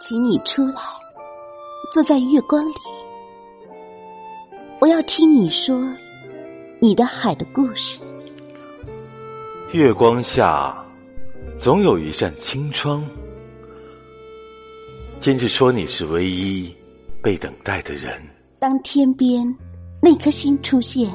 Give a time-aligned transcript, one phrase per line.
[0.00, 0.80] 请你出来，
[1.92, 2.74] 坐在月光里，
[4.80, 5.86] 我要听你说
[6.80, 8.00] 你的海的故事。
[9.72, 10.74] 月光下，
[11.60, 13.04] 总有一扇清窗。
[15.20, 16.74] 坚持说你是唯一
[17.22, 18.22] 被等待的人。
[18.58, 19.54] 当天边
[20.02, 21.12] 那颗星出现，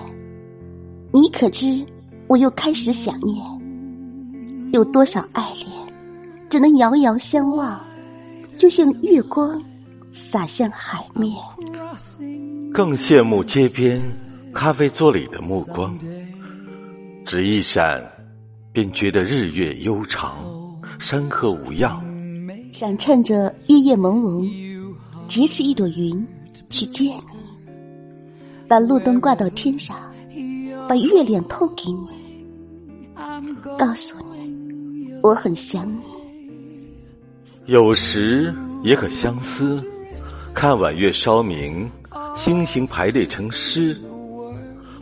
[1.11, 1.83] 你可知
[2.27, 4.71] 我又开始想念？
[4.71, 5.67] 有多少爱恋，
[6.51, 7.83] 只能遥遥相望，
[8.57, 9.61] 就像月光
[10.11, 11.33] 洒向海面。
[12.73, 14.01] 更羡慕街边
[14.53, 15.97] 咖啡座里的目光，
[17.25, 18.03] 只一闪。
[18.73, 20.43] 便觉得日月悠长，
[20.99, 22.03] 山河无恙。
[22.73, 24.45] 想趁着月夜朦胧，
[25.29, 26.27] 劫持一朵云
[26.69, 27.23] 去见你，
[28.67, 29.95] 把路灯挂到天上，
[30.89, 32.09] 把月亮偷给你，
[33.79, 36.01] 告诉你我很想你。
[37.67, 39.83] 有时也可相思，
[40.53, 41.89] 看晚月烧明，
[42.35, 43.99] 星星排列成诗，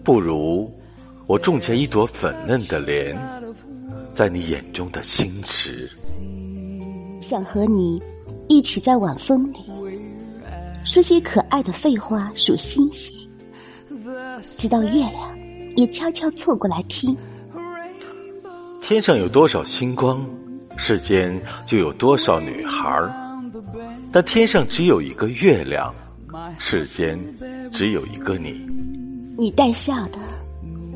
[0.01, 0.73] 不如
[1.27, 3.17] 我种下一朵粉嫩的莲。
[4.15, 5.89] 在你眼中的星驰，
[7.19, 8.01] 想和你
[8.47, 9.57] 一起在晚风里
[10.85, 13.27] 说些可爱的废话，数星星，
[14.57, 15.13] 直到月亮
[15.75, 17.17] 也悄悄凑过来听。
[18.81, 20.23] 天上有多少星光，
[20.77, 23.09] 世间就有多少女孩儿；
[24.11, 25.93] 但天上只有一个月亮，
[26.59, 27.17] 世间
[27.71, 28.65] 只有一个你。
[29.37, 30.19] 你带笑的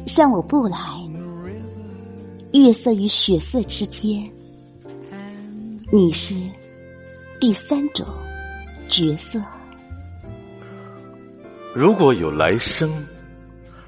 [0.05, 0.78] 向我不来。
[2.53, 4.31] 月色与血色之间，
[5.92, 6.33] 你是
[7.39, 8.05] 第三种
[8.89, 9.39] 角色。
[11.75, 12.89] 如果有来生，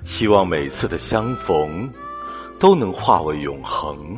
[0.06, 1.90] 希望每次的相逢
[2.60, 4.18] 都能化为永恒。